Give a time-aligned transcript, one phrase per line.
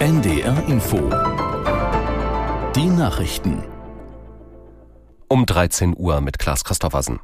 [0.00, 1.10] NDR Info.
[2.76, 3.64] Die Nachrichten.
[5.26, 7.18] Um 13 Uhr mit Klaas Christoffersen.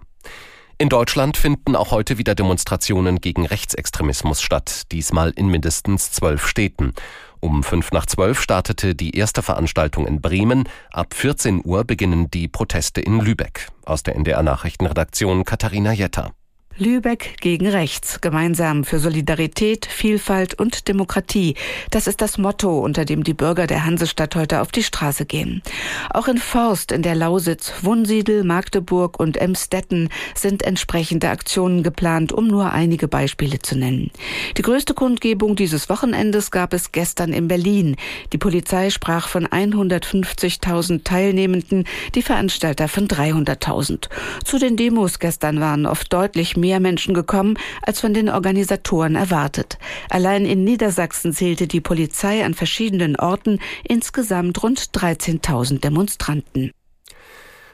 [0.78, 6.94] In Deutschland finden auch heute wieder Demonstrationen gegen Rechtsextremismus statt, diesmal in mindestens zwölf Städten.
[7.38, 10.68] Um fünf nach zwölf startete die erste Veranstaltung in Bremen.
[10.90, 13.68] Ab 14 Uhr beginnen die Proteste in Lübeck.
[13.84, 16.32] Aus der NDR Nachrichtenredaktion Katharina Jetter.
[16.76, 21.54] Lübeck gegen rechts, gemeinsam für Solidarität, Vielfalt und Demokratie.
[21.92, 25.62] Das ist das Motto, unter dem die Bürger der Hansestadt heute auf die Straße gehen.
[26.10, 32.48] Auch in Forst, in der Lausitz, Wunsiedel, Magdeburg und Emstetten sind entsprechende Aktionen geplant, um
[32.48, 34.10] nur einige Beispiele zu nennen.
[34.56, 37.94] Die größte Kundgebung dieses Wochenendes gab es gestern in Berlin.
[38.32, 41.84] Die Polizei sprach von 150.000 Teilnehmenden,
[42.16, 44.08] die Veranstalter von 300.000.
[44.44, 49.78] Zu den Demos gestern waren oft deutlich mehr Menschen gekommen als von den Organisatoren erwartet.
[50.10, 56.72] Allein in Niedersachsen zählte die Polizei an verschiedenen Orten insgesamt rund 13.000 Demonstranten.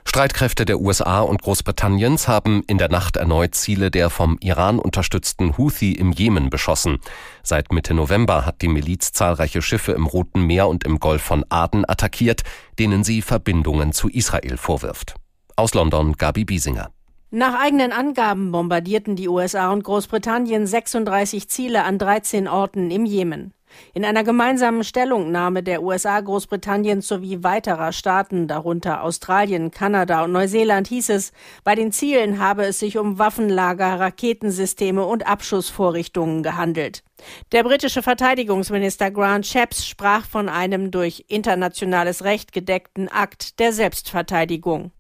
[0.05, 5.57] Streitkräfte der USA und Großbritanniens haben in der Nacht erneut Ziele der vom Iran unterstützten
[5.57, 6.99] Houthi im Jemen beschossen.
[7.43, 11.45] Seit Mitte November hat die Miliz zahlreiche Schiffe im Roten Meer und im Golf von
[11.49, 12.43] Aden attackiert,
[12.79, 15.15] denen sie Verbindungen zu Israel vorwirft.
[15.55, 16.91] Aus London Gabi Biesinger.
[17.33, 23.55] Nach eigenen Angaben bombardierten die USA und Großbritannien 36 Ziele an 13 Orten im Jemen.
[23.95, 30.89] In einer gemeinsamen Stellungnahme der USA, Großbritanniens sowie weiterer Staaten, darunter Australien, Kanada und Neuseeland,
[30.89, 37.05] hieß es, bei den Zielen habe es sich um Waffenlager, Raketensysteme und Abschussvorrichtungen gehandelt.
[37.53, 44.91] Der britische Verteidigungsminister Grant Shapps sprach von einem durch internationales Recht gedeckten Akt der Selbstverteidigung.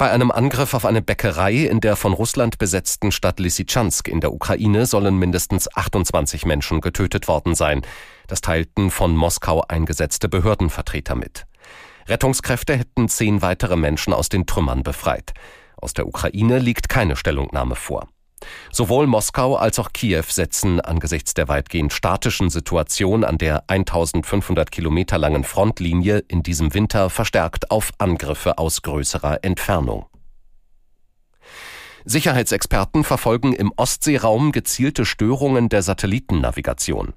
[0.00, 4.32] Bei einem Angriff auf eine Bäckerei in der von Russland besetzten Stadt Lysychansk in der
[4.32, 7.82] Ukraine sollen mindestens 28 Menschen getötet worden sein.
[8.26, 11.44] Das teilten von Moskau eingesetzte Behördenvertreter mit.
[12.08, 15.34] Rettungskräfte hätten zehn weitere Menschen aus den Trümmern befreit.
[15.76, 18.08] Aus der Ukraine liegt keine Stellungnahme vor.
[18.72, 25.18] Sowohl Moskau als auch Kiew setzen angesichts der weitgehend statischen Situation an der 1500 Kilometer
[25.18, 30.06] langen Frontlinie in diesem Winter verstärkt auf Angriffe aus größerer Entfernung.
[32.04, 37.12] Sicherheitsexperten verfolgen im Ostseeraum gezielte Störungen der Satellitennavigation.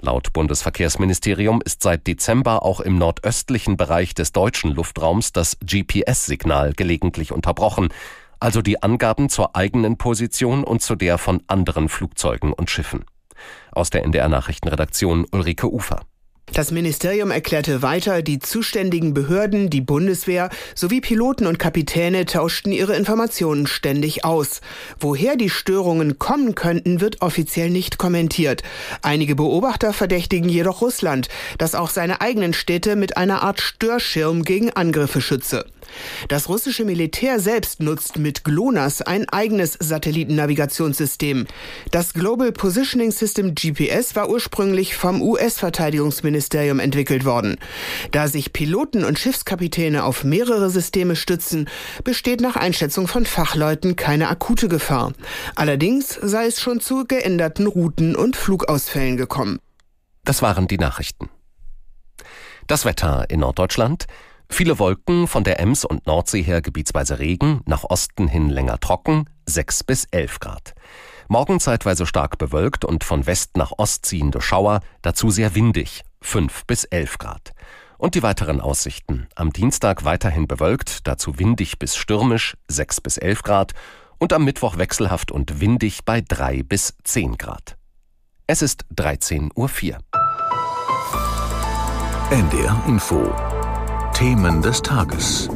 [0.00, 7.32] Laut Bundesverkehrsministerium ist seit Dezember auch im nordöstlichen Bereich des deutschen Luftraums das GPS-Signal gelegentlich
[7.32, 7.88] unterbrochen
[8.40, 13.04] also die Angaben zur eigenen Position und zu der von anderen Flugzeugen und Schiffen.
[13.72, 16.00] Aus der NDR Nachrichtenredaktion Ulrike Ufer.
[16.52, 22.96] Das Ministerium erklärte weiter, die zuständigen Behörden, die Bundeswehr sowie Piloten und Kapitäne tauschten ihre
[22.96, 24.60] Informationen ständig aus.
[24.98, 28.62] Woher die Störungen kommen könnten, wird offiziell nicht kommentiert.
[29.02, 31.28] Einige Beobachter verdächtigen jedoch Russland,
[31.58, 35.66] das auch seine eigenen Städte mit einer Art Störschirm gegen Angriffe schütze.
[36.28, 41.46] Das russische Militär selbst nutzt mit GLONASS ein eigenes Satellitennavigationssystem.
[41.90, 47.56] Das Global Positioning System GPS war ursprünglich vom US-Verteidigungsministerium entwickelt worden.
[48.10, 51.68] Da sich Piloten und Schiffskapitäne auf mehrere Systeme stützen,
[52.04, 55.12] besteht nach Einschätzung von Fachleuten keine akute Gefahr.
[55.54, 59.58] Allerdings sei es schon zu geänderten Routen und Flugausfällen gekommen.
[60.24, 61.30] Das waren die Nachrichten.
[62.66, 64.06] Das Wetter in Norddeutschland.
[64.50, 69.28] Viele Wolken, von der Ems und Nordsee her gebietsweise Regen, nach Osten hin länger trocken,
[69.46, 70.74] 6 bis 11 Grad.
[71.28, 76.64] Morgen zeitweise stark bewölkt und von West nach Ost ziehende Schauer, dazu sehr windig, 5
[76.66, 77.52] bis 11 Grad.
[77.98, 79.28] Und die weiteren Aussichten.
[79.34, 83.74] Am Dienstag weiterhin bewölkt, dazu windig bis stürmisch, 6 bis 11 Grad.
[84.18, 87.76] Und am Mittwoch wechselhaft und windig bei 3 bis 10 Grad.
[88.46, 89.98] Es ist 13.04 Uhr.
[92.30, 93.47] NDR Info
[94.18, 95.48] Themen des Tages.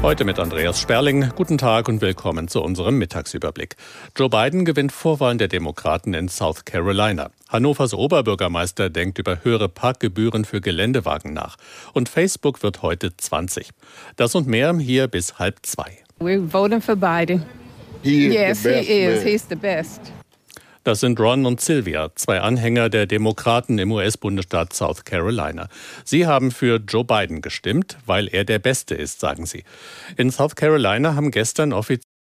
[0.00, 1.28] Heute mit Andreas Sperling.
[1.36, 3.76] Guten Tag und willkommen zu unserem Mittagsüberblick.
[4.16, 7.30] Joe Biden gewinnt Vorwahlen der Demokraten in South Carolina.
[7.50, 11.56] Hannovers Oberbürgermeister denkt über höhere Parkgebühren für Geländewagen nach.
[11.92, 13.68] Und Facebook wird heute 20.
[14.16, 15.98] Das und mehr hier bis halb zwei.
[16.18, 17.44] We're voting for Biden.
[18.02, 19.22] He yes, he is.
[19.22, 19.26] Man.
[19.26, 20.00] He's the best.
[20.84, 25.68] Das sind Ron und Sylvia, zwei Anhänger der Demokraten im US-Bundesstaat South Carolina.
[26.04, 29.64] Sie haben für Joe Biden gestimmt, weil er der Beste ist, sagen sie.
[30.18, 32.13] In South Carolina haben gestern offiziell